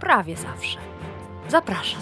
[0.00, 0.78] prawie zawsze.
[1.48, 2.00] Zapraszam.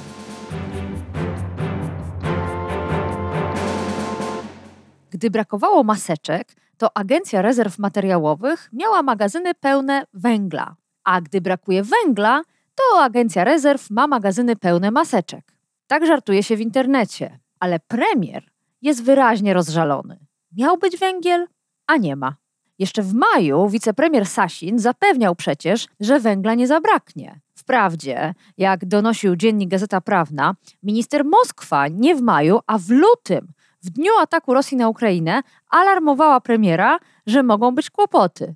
[5.10, 12.42] Gdy brakowało maseczek, to Agencja Rezerw Materiałowych miała magazyny pełne węgla, a gdy brakuje węgla,
[12.74, 15.52] to Agencja Rezerw ma magazyny pełne maseczek.
[15.87, 18.45] Tak żartuje się w internecie, ale premier
[18.82, 20.18] jest wyraźnie rozżalony.
[20.56, 21.46] Miał być węgiel,
[21.87, 22.37] a nie ma.
[22.78, 27.40] Jeszcze w maju wicepremier Sasin zapewniał przecież, że węgla nie zabraknie.
[27.66, 33.90] Wprawdzie, jak donosił dziennik Gazeta Prawna, minister Moskwa nie w maju, a w lutym, w
[33.90, 38.54] dniu ataku Rosji na Ukrainę, alarmowała premiera, że mogą być kłopoty.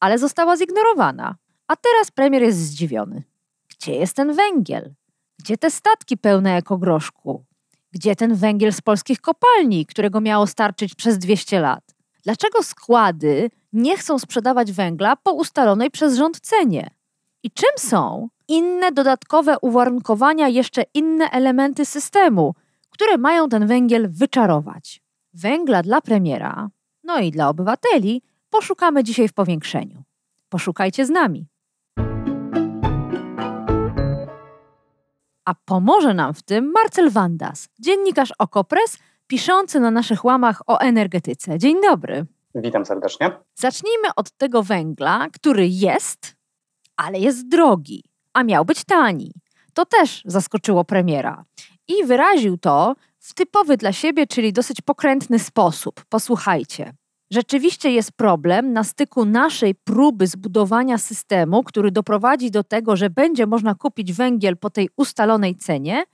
[0.00, 1.36] Ale została zignorowana.
[1.68, 3.22] A teraz premier jest zdziwiony.
[3.68, 4.94] Gdzie jest ten węgiel?
[5.38, 7.44] Gdzie te statki pełne ekogroszku?
[7.92, 11.84] Gdzie ten węgiel z polskich kopalni, którego miało starczyć przez 200 lat?
[12.24, 16.97] Dlaczego składy nie chcą sprzedawać węgla po ustalonej przez rząd cenie?
[17.48, 22.54] I czym są inne dodatkowe uwarunkowania, jeszcze inne elementy systemu,
[22.90, 25.02] które mają ten węgiel wyczarować?
[25.34, 26.68] Węgla dla premiera,
[27.04, 30.02] no i dla obywateli, poszukamy dzisiaj w powiększeniu.
[30.48, 31.46] Poszukajcie z nami.
[35.44, 41.58] A pomoże nam w tym Marcel Wandas, dziennikarz Okopres, piszący na naszych łamach o energetyce.
[41.58, 42.26] Dzień dobry.
[42.54, 43.30] Witam serdecznie.
[43.54, 46.37] Zacznijmy od tego węgla, który jest,
[46.98, 49.32] ale jest drogi, a miał być tani.
[49.74, 51.44] To też zaskoczyło premiera.
[51.88, 56.04] I wyraził to w typowy dla siebie, czyli dosyć pokrętny sposób.
[56.08, 56.92] Posłuchajcie.
[57.30, 63.46] Rzeczywiście jest problem na styku naszej próby zbudowania systemu, który doprowadzi do tego, że będzie
[63.46, 66.04] można kupić węgiel po tej ustalonej cenie,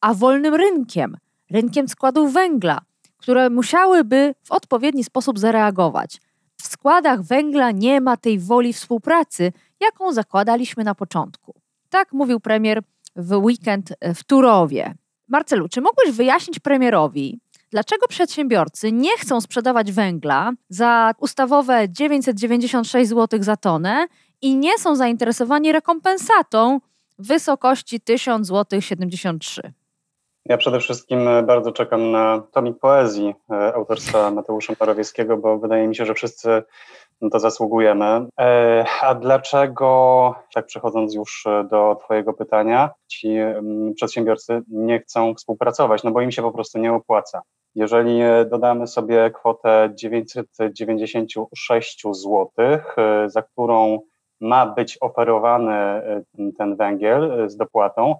[0.00, 1.16] a wolnym rynkiem,
[1.50, 2.80] rynkiem składów węgla,
[3.16, 6.20] które musiałyby w odpowiedni sposób zareagować.
[6.62, 11.54] W składach węgla nie ma tej woli współpracy, jaką zakładaliśmy na początku.
[11.90, 12.82] Tak mówił premier
[13.16, 14.94] w weekend w Turowie.
[15.28, 17.40] Marcelu, czy mógłbyś wyjaśnić premierowi,
[17.70, 24.06] dlaczego przedsiębiorcy nie chcą sprzedawać węgla za ustawowe 996 zł za tonę
[24.42, 26.80] i nie są zainteresowani rekompensatą
[27.18, 29.72] w wysokości 1000 zł 73?
[30.50, 35.96] Ja przede wszystkim bardzo czekam na tomik poezji e, autorstwa Mateusza Morawieckiego, bo wydaje mi
[35.96, 36.62] się, że wszyscy
[37.32, 38.26] to zasługujemy.
[38.40, 46.02] E, a dlaczego, tak przechodząc już do Twojego pytania, ci mm, przedsiębiorcy nie chcą współpracować?
[46.02, 47.42] No bo im się po prostu nie opłaca.
[47.74, 52.80] Jeżeli dodamy sobie kwotę 996 zł, e,
[53.26, 53.98] za którą
[54.40, 56.02] ma być oferowany
[56.58, 58.14] ten węgiel z dopłatą,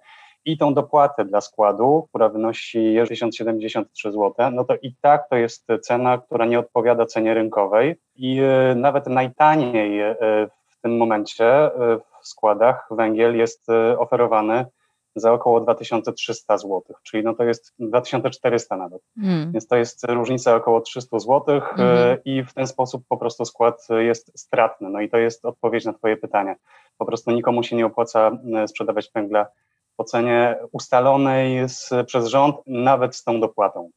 [0.45, 5.67] i tą dopłatę dla składu, która wynosi 1073 zł, no to i tak to jest
[5.83, 10.17] cena, która nie odpowiada cenie rynkowej i e, nawet najtaniej e,
[10.67, 11.71] w tym momencie e,
[12.23, 13.67] w składach węgiel jest
[13.99, 14.67] oferowany
[15.17, 19.03] za około 2300 zł, czyli no to jest 2400 nawet.
[19.23, 19.53] Mm.
[19.53, 22.19] Więc to jest różnica około 300 zł mm.
[22.25, 24.91] i w ten sposób po prostu skład jest stratny.
[24.91, 26.57] No i to jest odpowiedź na Twoje pytanie.
[26.99, 28.31] Po prostu nikomu się nie opłaca
[28.67, 29.47] sprzedawać węgla
[30.01, 33.91] po cenie ustalonej z, przez rząd, nawet z tą dopłatą.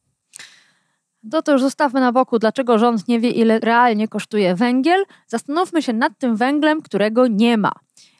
[1.30, 5.04] To to już zostawmy na boku, dlaczego rząd nie wie, ile realnie kosztuje węgiel.
[5.26, 7.72] Zastanówmy się nad tym węglem, którego nie ma.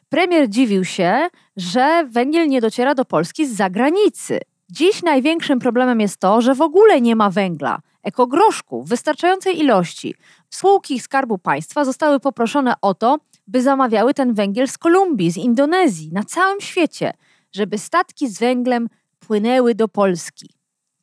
[0.09, 4.41] Premier dziwił się, że węgiel nie dociera do Polski z zagranicy.
[4.71, 10.15] Dziś największym problemem jest to, że w ogóle nie ma węgla, ekogroszku w wystarczającej ilości.
[10.51, 16.11] Spółki Skarbu Państwa zostały poproszone o to, by zamawiały ten węgiel z Kolumbii, z Indonezji,
[16.13, 17.13] na całym świecie
[17.55, 20.51] żeby statki z węglem płynęły do Polski.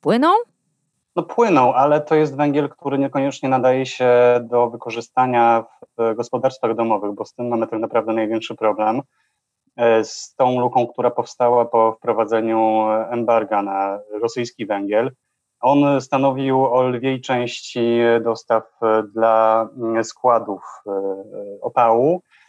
[0.01, 0.27] Płyną?
[1.15, 4.09] No płyną, ale to jest węgiel, który niekoniecznie nadaje się
[4.49, 5.63] do wykorzystania
[5.97, 9.01] w gospodarstwach domowych, bo z tym mamy tak naprawdę największy problem.
[9.77, 15.11] E, z tą luką, która powstała po wprowadzeniu embarga na rosyjski węgiel.
[15.61, 18.63] On stanowił o lwiej części dostaw
[19.13, 19.69] dla
[20.03, 20.91] składów e,
[21.61, 22.40] opału, E,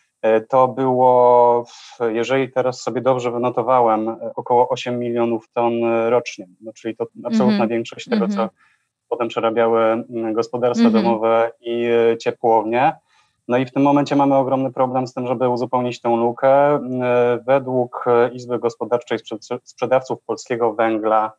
[0.49, 1.65] to było,
[2.01, 7.07] jeżeli teraz sobie dobrze wynotowałem, e, około 8 milionów ton e, rocznie, no, czyli to
[7.25, 7.71] absolutna mm -hmm.
[7.71, 8.37] większość tego, mm -hmm.
[8.37, 8.49] co
[9.09, 11.05] potem przerabiały gospodarstwa mm -hmm.
[11.05, 11.89] domowe i
[12.21, 12.93] ciepłownie.
[13.49, 16.81] No i w tym momencie mamy ogromny problem z tym, żeby uzupełnić tę lukę.
[17.47, 19.19] Według Izby Gospodarczej
[19.65, 21.33] Sprzedawców Polskiego Węgla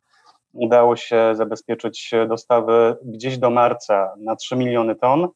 [0.53, 5.27] udało się zabezpieczyć dostawy gdzieś do marca na 3 miliony ton.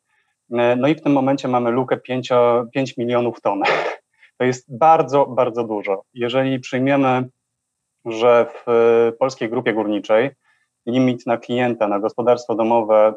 [0.49, 2.29] No i w tym momencie mamy lukę 5,
[2.73, 3.61] 5 milionów ton.
[4.39, 6.03] To jest bardzo, bardzo dużo.
[6.13, 7.29] Jeżeli przyjmiemy,
[8.05, 10.29] że w polskiej grupie górniczej
[10.85, 13.13] limit na klienta, na gospodarstwo domowe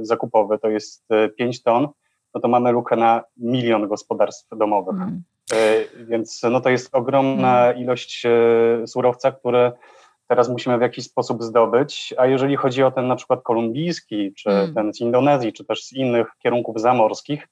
[0.00, 1.88] zakupowe to jest 5 ton,
[2.34, 4.94] no to mamy lukę na milion gospodarstw domowych.
[4.94, 5.22] Mm.
[5.96, 7.82] Więc no to jest ogromna mm.
[7.82, 9.72] ilość e, surowca, który
[10.32, 14.50] teraz musimy w jakiś sposób zdobyć, a jeżeli chodzi o ten na przykład kolumbijski, czy
[14.50, 14.74] mm.
[14.74, 17.48] ten z Indonezji, czy też z innych kierunków zamorskich,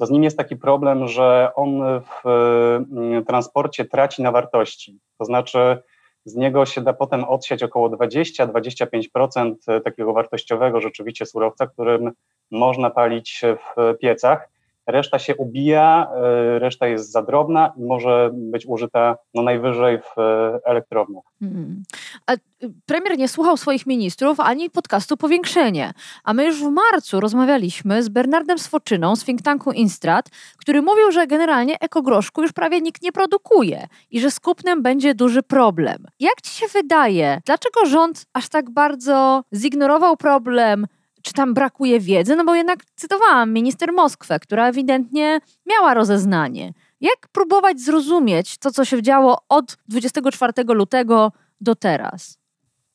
[0.00, 4.98] to z nim jest taki problem, że on w mm, transporcie traci na wartości.
[5.18, 5.82] To znaczy
[6.24, 12.10] z niego się da potem odsiać około 20-25% takiego wartościowego rzeczywiście surowca, którym
[12.50, 14.48] można palić w piecach
[14.86, 20.18] reszta się ubija, e, reszta jest za drobna i może być użyta no, najwyżej w
[20.18, 21.24] e, elektrowniach.
[21.42, 21.82] Mm.
[22.26, 22.38] A y,
[22.86, 25.92] premier nie słuchał swoich ministrów ani podcastu Powiększenie.
[26.24, 31.12] A my już w marcu rozmawialiśmy z Bernardem Swoczyną z think tanku Instrat, który mówił,
[31.12, 36.06] że generalnie ekogroszku już prawie nikt nie produkuje i że z kupnem będzie duży problem.
[36.20, 40.86] Jak ci się wydaje, dlaczego rząd aż tak bardzo zignorował problem
[41.22, 42.36] czy tam brakuje wiedzy?
[42.36, 46.72] No bo jednak cytowałam minister Moskwę, która ewidentnie miała rozeznanie.
[47.00, 52.38] Jak próbować zrozumieć to, co się działo od 24 lutego do teraz?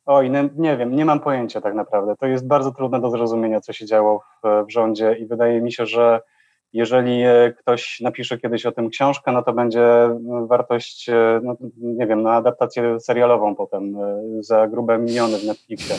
[0.06, 2.14] Oj, nie, nie wiem, nie mam pojęcia tak naprawdę.
[2.20, 5.72] To jest bardzo trudne do zrozumienia, co się działo w, w rządzie i wydaje mi
[5.72, 6.20] się, że
[6.72, 9.84] jeżeli e, ktoś napisze kiedyś o tym książkę, no to będzie
[10.46, 15.96] wartość, e, no, nie wiem, na adaptację serialową potem e, za grube miliony w Netflixie.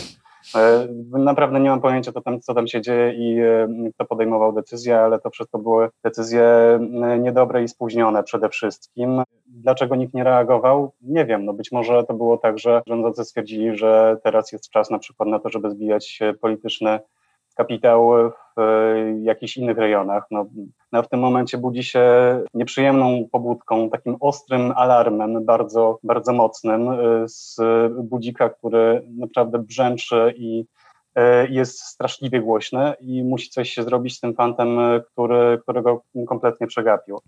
[0.55, 0.87] E,
[1.19, 4.99] naprawdę nie mam pojęcia, co tam, co tam się dzieje i e, kto podejmował decyzje,
[4.99, 6.43] ale to wszystko były decyzje
[7.19, 9.23] niedobre i spóźnione przede wszystkim.
[9.47, 10.91] Dlaczego nikt nie reagował?
[11.01, 11.45] Nie wiem.
[11.45, 15.29] No być może to było tak, że rządzący stwierdzili, że teraz jest czas na przykład
[15.29, 16.99] na to, żeby zbijać polityczne
[17.59, 18.11] kapitał
[18.57, 20.23] w e, jakichś innych rejonach.
[20.31, 20.45] No,
[20.91, 22.03] no, w tym momencie budzi się
[22.53, 26.95] nieprzyjemną pobudką, takim ostrym alarmem, bardzo, bardzo mocnym e,
[27.27, 27.57] z
[28.03, 30.65] budzika, który naprawdę brzęczy i
[31.15, 34.79] e, jest straszliwie głośny i musi coś się zrobić z tym fantem,
[35.11, 37.19] który, którego kompletnie przegapił.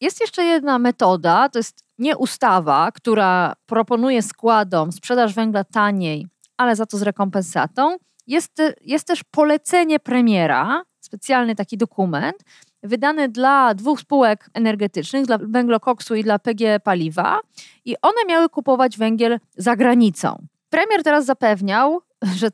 [0.00, 6.26] Jest jeszcze jedna metoda, to jest nie ustawa, która proponuje składom sprzedaż węgla taniej,
[6.56, 12.36] ale za to z rekompensatą, jest, jest też polecenie premiera, specjalny taki dokument,
[12.82, 17.40] wydany dla dwóch spółek energetycznych, dla węglokoksu i dla PG Paliwa,
[17.84, 20.46] i one miały kupować węgiel za granicą.
[20.70, 22.00] Premier teraz zapewniał,
[22.36, 22.48] że,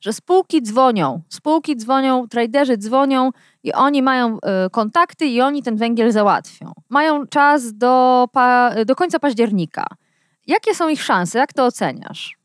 [0.00, 3.30] że spółki dzwonią, spółki dzwonią, traderzy dzwonią
[3.62, 6.72] i oni mają y, kontakty i oni ten węgiel załatwią.
[6.88, 8.26] Mają czas do,
[8.86, 9.86] do końca października.
[10.46, 11.38] Jakie są ich szanse?
[11.38, 12.36] Jak to oceniasz?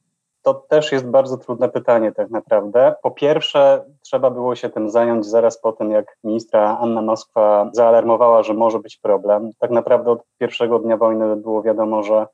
[0.41, 2.95] To też jest bardzo trudne pytanie, tak naprawdę.
[3.03, 8.43] Po pierwsze, trzeba było się tym zająć zaraz po tym, jak ministra Anna Moskwa zaalarmowała,
[8.43, 9.51] że może być problem.
[9.59, 12.27] Tak naprawdę od pierwszego dnia wojny było wiadomo, że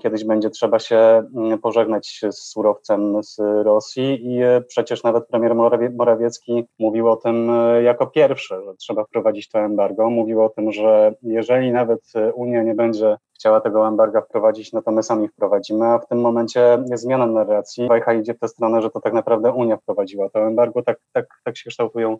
[0.00, 0.96] kiedyś będzie trzeba się
[1.36, 5.54] mm, pożegnać z surowcem z Rosji i e, przecież nawet premier
[5.94, 10.10] Morawiecki mówił o tym e, jako pierwszy, że trzeba wprowadzić to embargo.
[10.10, 14.90] Mówił o tym, że jeżeli nawet Unia nie będzie chciała tego embarga wprowadzić, no to
[14.90, 17.88] my sami wprowadzimy, a w tym momencie jest zmiana narracji.
[17.88, 21.26] Wajcha idzie w tę stronę, że to tak naprawdę Unia wprowadziła to embargo, tak, tak,
[21.44, 22.18] tak się kształtują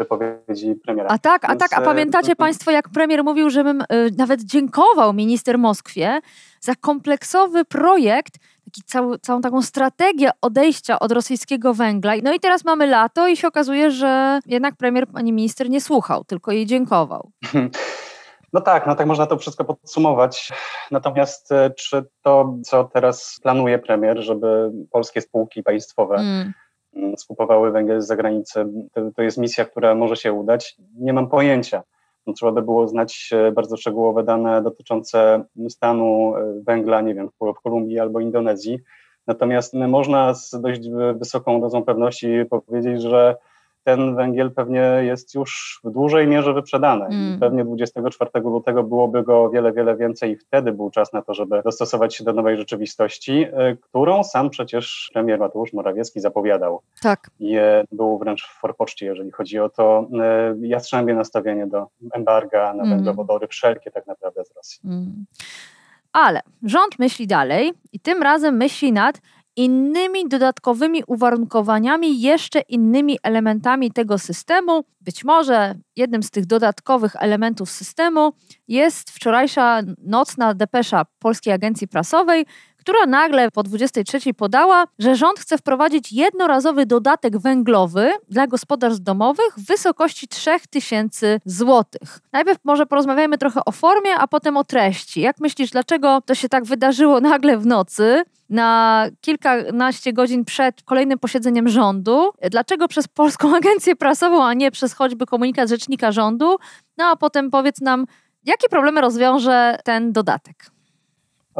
[0.00, 1.08] wypowiedzi premiera.
[1.08, 3.84] A tak, a tak, a pamiętacie Państwo, jak premier mówił, żebym y,
[4.18, 6.20] nawet dziękował minister Moskwie
[6.60, 12.12] za kompleksowy projekt, taki cały, całą taką strategię odejścia od rosyjskiego węgla.
[12.22, 16.24] No i teraz mamy lato i się okazuje, że jednak premier pani minister nie słuchał,
[16.24, 17.30] tylko jej dziękował.
[18.52, 20.52] No tak, no tak można to wszystko podsumować.
[20.90, 26.52] Natomiast e, czy to, co teraz planuje premier, żeby polskie spółki państwowe mm.
[26.94, 30.76] Mm skupowały węgiel z zagranicy, to, to, jest misja, która może się udać?
[30.98, 31.82] Nie mam pojęcia.
[32.26, 37.28] No, trzeba by było znać e, bardzo szczegółowe dane dotyczące stanu e, węgla, nie wiem,
[37.28, 38.78] w Kolumbii albo Indonezji.
[39.26, 40.80] Natomiast można z dość
[41.14, 43.36] wysoką dozą pewności powiedzieć, że
[43.84, 47.04] ten węgiel pewnie jest już w dużej mierze wyprzedany.
[47.04, 47.40] Mm.
[47.40, 51.34] Pewnie 24 lutego byłoby go o wiele, wiele więcej i wtedy był czas na to,
[51.34, 56.82] żeby dostosować się do nowej rzeczywistości, e, którą sam przecież premier Mateusz Morawiecki zapowiadał.
[57.02, 57.30] Tak.
[57.40, 62.74] I e, był wręcz w forpoczcie, jeżeli chodzi o to e, jastrzębie nastawienie do embarga
[62.74, 62.96] na mm.
[62.96, 64.80] węglowodory, wszelkie tak naprawdę z Rosji.
[64.84, 65.24] Mm.
[66.12, 69.20] Ale rząd myśli dalej i tym razem myśli nad
[69.56, 74.84] innymi dodatkowymi uwarunkowaniami, jeszcze innymi elementami tego systemu.
[75.00, 78.32] Być może jednym z tych dodatkowych elementów systemu
[78.68, 82.46] jest wczorajsza nocna depesza Polskiej Agencji Prasowej,
[82.80, 89.54] która nagle po 23 podała, że rząd chce wprowadzić jednorazowy dodatek węglowy dla gospodarstw domowych
[89.56, 91.84] w wysokości 3000 zł.
[92.32, 95.20] Najpierw może porozmawiajmy trochę o formie, a potem o treści.
[95.20, 98.24] Jak myślisz, dlaczego to się tak wydarzyło nagle w nocy?
[98.50, 102.30] na kilkanaście godzin przed kolejnym posiedzeniem rządu.
[102.50, 106.56] Dlaczego przez Polską Agencję Prasową, a nie przez choćby komunikat rzecznika rządu?
[106.98, 108.06] No a potem powiedz nam,
[108.44, 110.56] jakie problemy rozwiąże ten dodatek?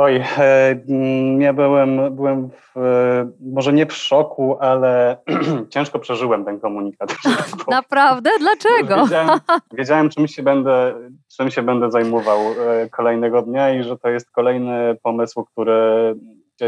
[0.00, 5.16] Oj, e, mm, ja byłem, byłem w, e, może nie w szoku, ale
[5.75, 7.14] ciężko przeżyłem ten komunikat.
[7.23, 8.30] Tak Naprawdę?
[8.38, 9.04] Dlaczego?
[9.04, 9.40] Wiedziałem,
[9.78, 10.95] wiedziałem, czym, się będę,
[11.37, 16.14] czym się będę zajmował e, kolejnego dnia i że to jest kolejny pomysł, który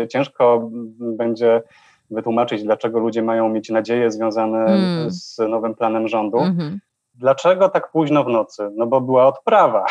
[0.09, 0.71] ciężko
[1.01, 1.63] będzie
[2.11, 5.11] wytłumaczyć, dlaczego ludzie mają mieć nadzieje związane mm.
[5.11, 6.39] z nowym planem rządu.
[6.39, 6.77] Mm -hmm.
[7.15, 8.71] Dlaczego tak późno w nocy?
[8.77, 9.85] No bo była odprawa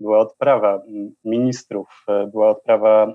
[0.00, 0.82] była odprawa
[1.24, 3.14] ministrów, e, była odprawa e,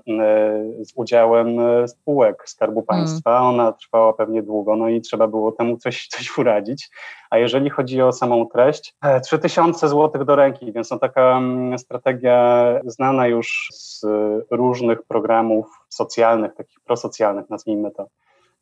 [0.84, 2.86] z udziałem e, spółek Skarbu mm.
[2.86, 3.40] Państwa.
[3.40, 6.90] Ona trwała pewnie długo, no i trzeba było temu coś, coś uradzić.
[7.30, 11.40] A jeżeli chodzi o samą treść, 3000 zł do ręki, więc to taka
[11.76, 14.06] strategia znana już z
[14.50, 18.06] różnych programów socjalnych, takich prosocjalnych, nazwijmy to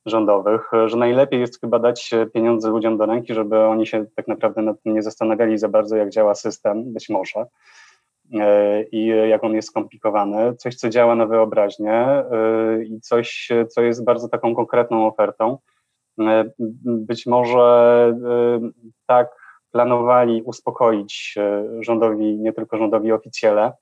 [0.07, 4.63] rządowych, że najlepiej jest chyba dać pieniądze ludziom do ręki, żeby oni się tak naprawdę
[4.63, 7.47] nad tym nie zastanawiali za bardzo, jak działa system, być może.
[8.41, 12.25] E, i jak on jest skomplikowany, coś, co działa na wyobraźnię e,
[12.85, 15.59] i coś, co jest bardzo taką konkretną ofertą.
[16.21, 16.45] E,
[16.85, 18.15] być może
[19.07, 19.29] tak
[19.71, 21.35] planowali uspokoić
[21.81, 23.73] rządowi, nie tylko rządowi oficjele,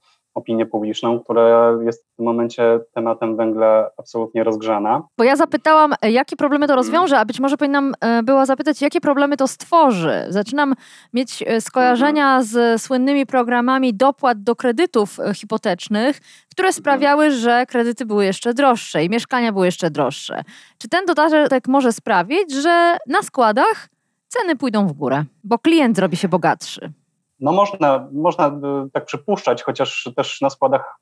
[0.40, 5.02] opinię publiczną, która jest w tym momencie tematem węgla absolutnie rozgrzana.
[5.18, 8.82] Bo ja zapytałam, e, jakie problemy to rozwiąże, a być może powinnam e, była zapytać,
[8.82, 10.24] jakie problemy to stworzy.
[10.28, 10.74] Zaczynam
[11.12, 16.20] mieć e, skojarzenia z słynnymi programami dopłat do kredytów hipotecznych,
[16.50, 20.42] które sprawiały, że kredyty były jeszcze droższe i mieszkania były jeszcze droższe.
[20.78, 23.88] Czy ten dodatek może sprawić, że na składach
[24.28, 26.92] ceny pójdą w górę, bo klient zrobi się bogatszy?
[27.40, 30.96] No można, można e, tak przypuszczać, chociaż też na składach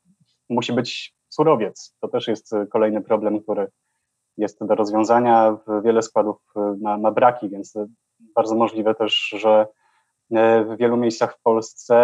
[0.49, 1.95] musi być surowiec.
[2.01, 3.67] To też jest e, kolejny problem, który
[4.37, 5.57] jest do rozwiązania.
[5.83, 7.73] Wiele składów e, ma, ma braki, więc
[8.35, 9.67] bardzo możliwe też, że
[10.65, 11.95] w wielu miejscach w Polsce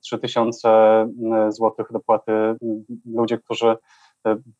[0.00, 0.68] 3000
[1.48, 2.32] zł dopłaty
[3.14, 3.76] ludzie, którzy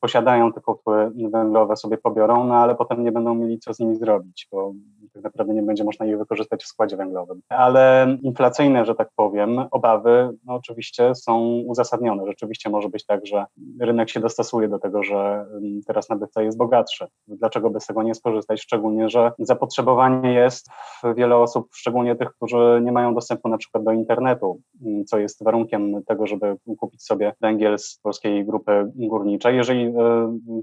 [0.01, 3.97] posiadają te kotły węglowe sobie pobiorą, no ale potem nie będą mieli co z nimi
[3.97, 4.73] zrobić, bo
[5.15, 7.41] tak naprawdę nie będzie można ich wykorzystać w składzie węglowym.
[7.49, 12.27] Ale inflacyjne, że tak powiem, obawy no oczywiście są uzasadnione.
[12.27, 13.47] Rzeczywiście może być tak, że
[13.81, 17.07] rynek się dostosuje do tego, że mm, teraz nabywca jest bogatszy.
[17.29, 18.61] Dlaczego by z tego nie skorzystać?
[18.61, 20.69] Szczególnie, że zapotrzebowanie jest
[21.17, 25.45] wiele osób, szczególnie tych, którzy nie mają dostępu na przykład do internetu, mm, co jest
[25.45, 29.58] warunkiem tego, żeby kupić sobie węgiel z polskiej grupy górniczej.
[29.59, 29.93] Jeżeli y,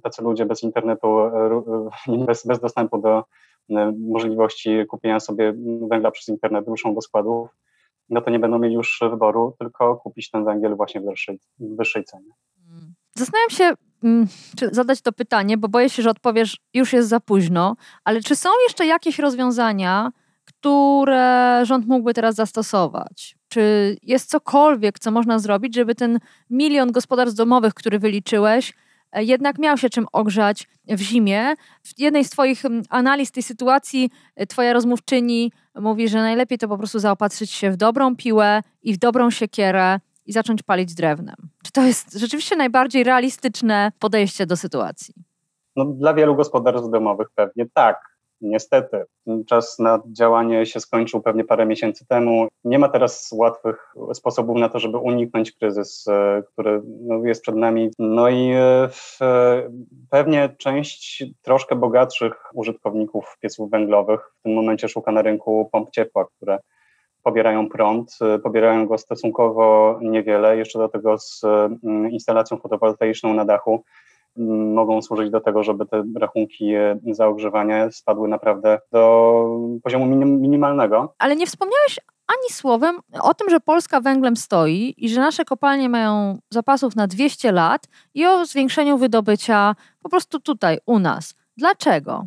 [0.04, 3.24] tacy ludzie bez internetu, y, y, bez, bez dostępu do
[4.10, 5.54] możliwości kupienia sobie
[5.90, 7.50] węgla przez internet ruszą do składów,
[8.10, 11.78] no to nie będą mieli już wyboru, tylko kupić ten węgiel właśnie w wyższej, w
[11.78, 12.30] wyższej cenie.
[13.16, 13.72] Zastanawiam się,
[14.04, 18.22] mm, czy zadać to pytanie, bo boję się, że odpowiesz, już jest za późno, ale
[18.22, 20.12] czy są jeszcze jakieś rozwiązania,
[20.46, 23.38] które rząd mógłby teraz zastosować?
[23.50, 29.60] Czy jest cokolwiek, co można zrobić, żeby ten milion gospodarstw domowych, który wyliczyłeś, E, jednak
[29.60, 31.54] miał się czym ogrzać w zimie.
[31.84, 36.68] W jednej z Twoich mm, analiz tej sytuacji e, Twoja rozmówczyni mówi, że najlepiej to
[36.68, 41.36] po prostu zaopatrzyć się w dobrą piłę i w dobrą siekierę i zacząć palić drewnem.
[41.64, 45.14] Czy to jest rzeczywiście najbardziej realistyczne podejście do sytuacji?
[45.76, 49.04] No, dla wielu gospodarstw domowych pewnie tak Niestety,
[49.48, 52.48] czas na działanie się skończył pewnie parę miesięcy temu.
[52.64, 57.56] Nie ma teraz łatwych sposobów na to, żeby uniknąć kryzys, e, który no, jest przed
[57.56, 57.92] nami.
[58.00, 59.20] No i e, w,
[60.10, 66.26] pewnie część troszkę bogatszych użytkowników pieców węglowych w tym momencie szuka na rynku pomp ciepła,
[66.26, 66.60] które
[67.24, 71.42] pobierają prąd, e, pobierają go stosunkowo niewiele, jeszcze do tego z
[72.12, 73.84] instalacją fotowoltaiczną na dachu
[74.74, 76.74] mogą służyć do tego, żeby te rachunki
[77.12, 79.44] za ogrzewanie spadły naprawdę do
[79.84, 81.14] poziomu minim, minimalnego.
[81.20, 85.90] Ale nie wspomniałeś ani słowem o tym, że Polska węglem stoi i że nasze kopalnie
[85.90, 91.36] mają zapasów na 200 lat i o zwiększeniu wydobycia po prostu tutaj, u nas.
[91.58, 92.26] Dlaczego?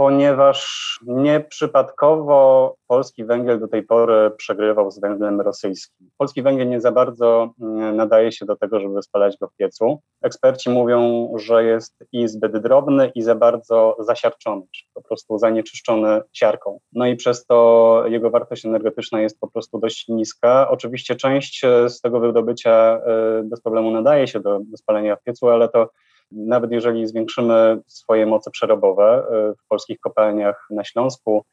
[0.00, 6.10] Ponieważ nieprzypadkowo polski węgiel do tej pory przegrywał z węglem rosyjskim.
[6.18, 10.00] Polski węgiel nie za bardzo mm, nadaje się do tego, żeby spalać go w piecu.
[10.22, 16.20] Eksperci mówią, że jest i zbyt drobny, i za bardzo zasiarczony, czy po prostu zanieczyszczony
[16.32, 16.78] siarką.
[16.92, 20.70] No i przez to jego wartość energetyczna jest po prostu dość niska.
[20.70, 23.00] Oczywiście część z tego wydobycia
[23.40, 25.88] y, bez problemu nadaje się do, do spalenia w piecu, ale to
[26.32, 31.44] nawet jeżeli zwiększymy swoje moce przerobowe y, w polskich kopalniach na Śląsku,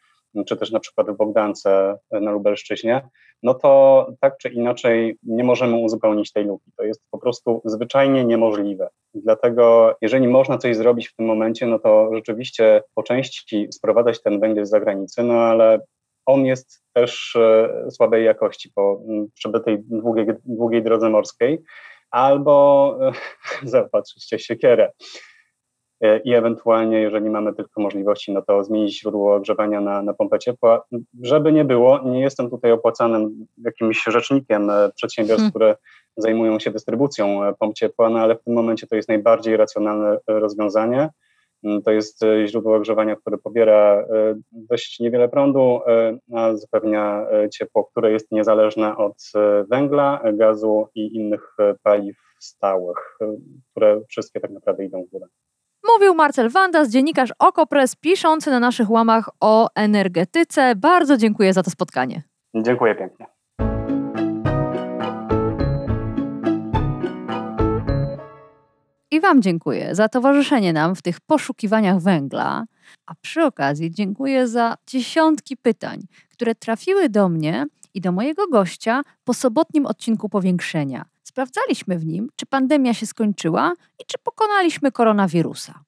[0.47, 3.09] czy też na przykład w Bogdance na Lubelszczyźnie,
[3.43, 6.71] no to tak czy inaczej nie możemy uzupełnić tej luki.
[6.77, 8.89] To jest po prostu zwyczajnie niemożliwe.
[9.13, 14.39] Dlatego, jeżeli można coś zrobić w tym momencie, no to rzeczywiście po części sprowadzać ten
[14.39, 15.79] węgiel z zagranicy, no ale
[16.25, 19.01] on jest też y, słabej jakości po
[19.33, 21.63] przebytej długiej, długiej drodze morskiej
[22.11, 22.97] albo
[23.63, 24.91] zaopatrzyć siekierę.
[26.01, 30.39] E, I ewentualnie, jeżeli mamy tylko możliwości, no to zmienić źródło ogrzewania na, na pompę
[30.39, 30.83] ciepła.
[31.21, 35.51] Żeby nie było, nie jestem tutaj opłacanym jakimś rzecznikiem e, przedsiębiorstw, hmm.
[35.51, 35.75] które
[36.17, 40.17] zajmują się dystrybucją e, pomp ciepła, no ale w tym momencie to jest najbardziej racjonalne
[40.27, 41.09] rozwiązanie.
[41.67, 44.05] Mm, to jest e, źródło ogrzewania, które pobiera e,
[44.51, 49.31] dość niewiele prądu, e, a zapewnia ciepło, które jest niezależne od
[49.69, 53.17] węgla, gazu i innych paliw stałych,
[53.71, 55.25] które wszystkie tak naprawdę idą w górę.
[55.93, 60.75] Mówił Marcel Wandas, dziennikarz Okopres, piszący na naszych łamach o energetyce.
[60.75, 62.23] Bardzo dziękuję za to spotkanie.
[62.55, 63.36] Dziękuję pięknie.
[69.17, 72.65] I Wam dziękuję za towarzyszenie nam w tych poszukiwaniach węgla,
[73.05, 79.01] a przy okazji dziękuję za dziesiątki pytań, które trafiły do mnie i do mojego gościa
[79.23, 81.05] po sobotnim odcinku powiększenia.
[81.23, 85.79] Sprawdzaliśmy w nim, czy pandemia się skończyła i czy pokonaliśmy koronawirusa.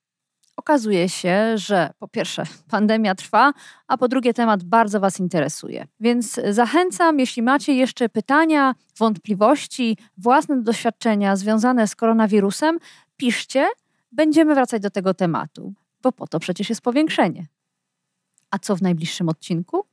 [0.58, 3.54] Okazuje się, że po pierwsze pandemia trwa,
[3.88, 5.88] a po drugie temat bardzo Was interesuje.
[6.00, 12.80] Więc zachęcam, jeśli macie jeszcze pytania, wątpliwości, własne doświadczenia związane z koronawirusem,
[13.20, 13.68] piszcie,
[14.12, 17.48] będziemy wracać do tego tematu, bo po to przecież jest powiększenie.
[18.52, 19.86] A co w najbliższym odcinku?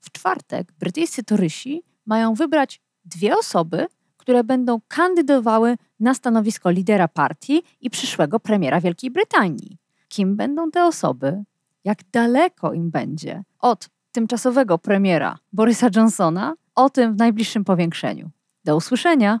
[0.00, 7.62] W czwartek brytyjscy torysi mają wybrać dwie osoby, które będą kandydowały na stanowisko lidera partii
[7.80, 9.78] i przyszłego premiera Wielkiej Brytanii.
[10.08, 11.44] Kim będą te osoby?
[11.84, 16.54] Jak daleko im będzie od tymczasowego premiera Borysa Johnsona?
[16.74, 18.30] O tym w najbliższym powiększeniu.
[18.64, 19.40] Do usłyszenia!